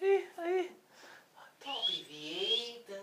[0.00, 0.70] Aí, aí.
[1.58, 3.02] Top Vieta.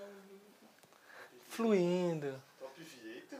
[1.49, 2.41] Fluindo.
[2.57, 3.37] Top Vieta?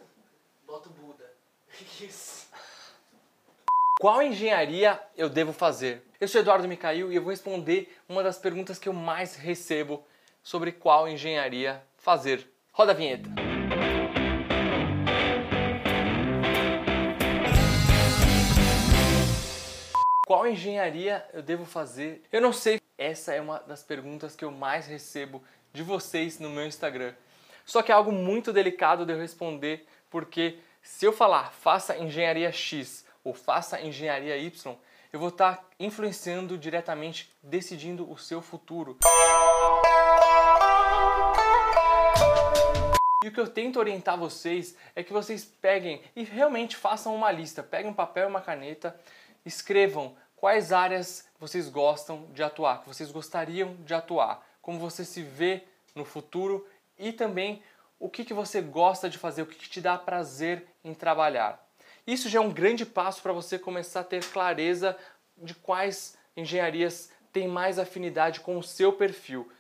[0.67, 1.31] Bota o Buda.
[2.01, 2.49] Isso.
[3.99, 6.05] Qual engenharia eu devo fazer?
[6.19, 10.05] Eu sou Eduardo Micail e eu vou responder uma das perguntas que eu mais recebo
[10.43, 12.51] sobre qual engenharia fazer.
[12.73, 13.29] Roda a vinheta.
[20.27, 22.21] Qual engenharia eu devo fazer?
[22.31, 22.84] Eu não sei.
[22.97, 27.13] Essa é uma das perguntas que eu mais recebo de vocês no meu Instagram.
[27.65, 32.51] Só que é algo muito delicado de eu responder, porque se eu falar faça engenharia
[32.51, 34.75] X ou faça engenharia Y,
[35.11, 38.97] eu vou estar influenciando diretamente, decidindo o seu futuro.
[43.23, 47.31] E o que eu tento orientar vocês é que vocês peguem e realmente façam uma
[47.31, 47.63] lista.
[47.63, 48.95] Peguem um papel e uma caneta,
[49.45, 55.21] escrevam quais áreas vocês gostam de atuar, que vocês gostariam de atuar, como você se
[55.21, 57.61] vê no futuro e também
[57.99, 61.65] o que, que você gosta de fazer, o que, que te dá prazer em trabalhar.
[62.05, 64.97] Isso já é um grande passo para você começar a ter clareza
[65.37, 69.51] de quais engenharias têm mais afinidade com o seu perfil.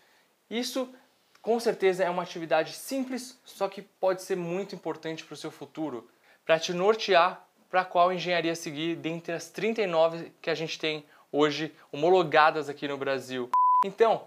[0.49, 0.93] Isso
[1.41, 5.51] com certeza é uma atividade simples, só que pode ser muito importante para o seu
[5.51, 6.09] futuro,
[6.45, 11.75] para te nortear para qual engenharia seguir dentre as 39 que a gente tem hoje
[11.91, 13.49] homologadas aqui no Brasil.
[13.83, 14.25] Então,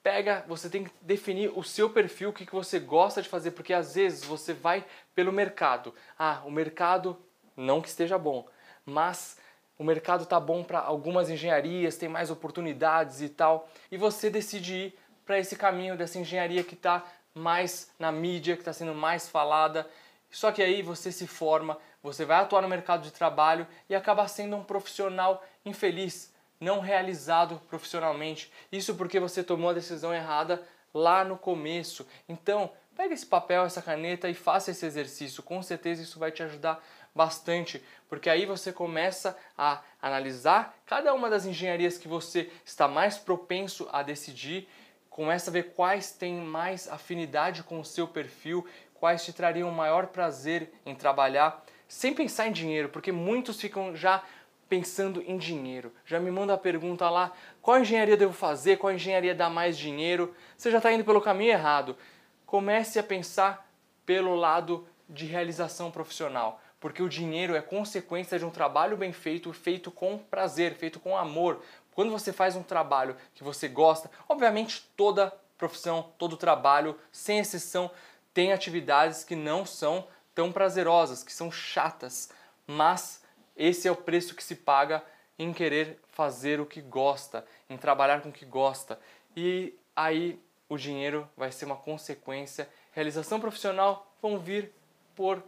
[0.00, 3.50] pega, você tem que definir o seu perfil, o que, que você gosta de fazer,
[3.50, 5.92] porque às vezes você vai pelo mercado.
[6.16, 7.18] Ah, o mercado
[7.56, 8.46] não que esteja bom,
[8.86, 9.38] mas
[9.76, 14.72] o mercado tá bom para algumas engenharias, tem mais oportunidades e tal, e você decide
[14.72, 19.28] ir para esse caminho dessa engenharia que está mais na mídia, que está sendo mais
[19.28, 19.84] falada.
[20.30, 24.28] Só que aí você se forma, você vai atuar no mercado de trabalho e acaba
[24.28, 26.30] sendo um profissional infeliz,
[26.60, 28.52] não realizado profissionalmente.
[28.70, 32.06] Isso porque você tomou a decisão errada lá no começo.
[32.28, 35.42] Então, pega esse papel, essa caneta e faça esse exercício.
[35.42, 36.84] Com certeza isso vai te ajudar
[37.14, 43.16] bastante, porque aí você começa a analisar cada uma das engenharias que você está mais
[43.16, 44.68] propenso a decidir,
[45.08, 48.66] começa a ver quais têm mais afinidade com o seu perfil,
[49.04, 54.22] quais te trariam maior prazer em trabalhar, sem pensar em dinheiro, porque muitos ficam já
[54.66, 55.92] pensando em dinheiro.
[56.06, 58.78] Já me manda a pergunta lá: qual engenharia devo fazer?
[58.78, 60.34] Qual engenharia dá mais dinheiro?
[60.56, 61.98] Você já está indo pelo caminho errado.
[62.46, 63.70] Comece a pensar
[64.06, 69.52] pelo lado de realização profissional, porque o dinheiro é consequência de um trabalho bem feito,
[69.52, 71.60] feito com prazer, feito com amor.
[71.94, 77.90] Quando você faz um trabalho que você gosta, obviamente toda profissão, todo trabalho, sem exceção,
[78.34, 82.28] tem atividades que não são tão prazerosas, que são chatas,
[82.66, 83.22] mas
[83.56, 85.02] esse é o preço que se paga
[85.38, 88.98] em querer fazer o que gosta, em trabalhar com o que gosta.
[89.36, 92.68] E aí o dinheiro vai ser uma consequência.
[92.92, 94.72] Realização profissional vão vir
[95.14, 95.42] por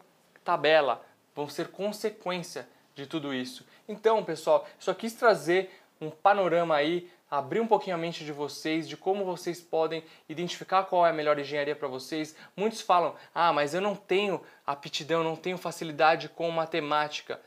[0.44, 1.04] tabela,
[1.34, 3.66] vão ser consequência de tudo isso.
[3.88, 5.70] Então, pessoal, só quis trazer
[6.00, 10.84] um panorama aí, abrir um pouquinho a mente de vocês, de como vocês podem identificar
[10.84, 12.36] qual é a melhor engenharia para vocês.
[12.56, 17.40] Muitos falam: "Ah, mas eu não tenho aptidão, não tenho facilidade com matemática".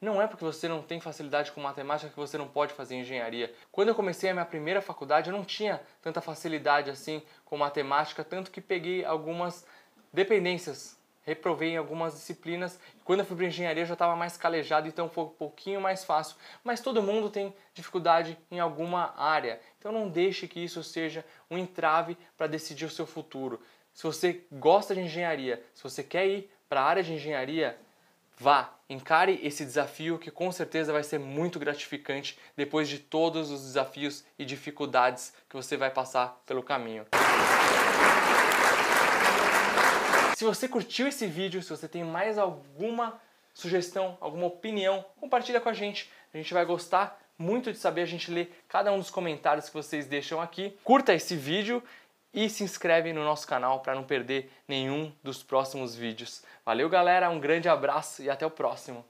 [0.00, 3.52] Não é porque você não tem facilidade com matemática que você não pode fazer engenharia.
[3.70, 8.24] Quando eu comecei a minha primeira faculdade, eu não tinha tanta facilidade assim com matemática,
[8.24, 9.66] tanto que peguei algumas
[10.10, 10.98] dependências,
[11.30, 12.78] reprovei em algumas disciplinas.
[13.04, 16.36] Quando eu fui para engenharia, já estava mais calejado, então foi um pouquinho mais fácil.
[16.62, 21.56] Mas todo mundo tem dificuldade em alguma área, então não deixe que isso seja um
[21.56, 23.60] entrave para decidir o seu futuro.
[23.94, 27.78] Se você gosta de engenharia, se você quer ir para a área de engenharia,
[28.42, 33.60] Vá, encare esse desafio que com certeza vai ser muito gratificante depois de todos os
[33.60, 37.04] desafios e dificuldades que você vai passar pelo caminho.
[40.40, 43.20] Se você curtiu esse vídeo, se você tem mais alguma
[43.52, 46.10] sugestão, alguma opinião, compartilha com a gente.
[46.32, 49.74] A gente vai gostar muito de saber, a gente lê cada um dos comentários que
[49.74, 50.74] vocês deixam aqui.
[50.82, 51.82] Curta esse vídeo
[52.32, 56.42] e se inscreve no nosso canal para não perder nenhum dos próximos vídeos.
[56.64, 59.04] Valeu, galera, um grande abraço e até o próximo.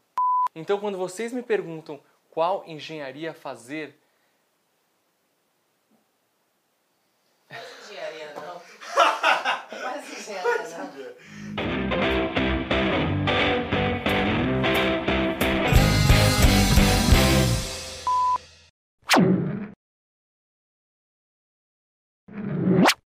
[0.53, 3.97] Então, quando vocês me perguntam qual engenharia fazer,